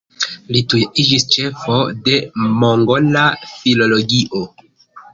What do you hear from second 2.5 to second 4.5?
mongola filologio.